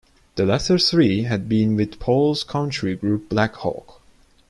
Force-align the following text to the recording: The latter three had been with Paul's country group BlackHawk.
The 0.33 0.47
latter 0.47 0.79
three 0.79 1.25
had 1.25 1.47
been 1.47 1.75
with 1.75 1.99
Paul's 1.99 2.43
country 2.43 2.95
group 2.95 3.29
BlackHawk. 3.29 4.01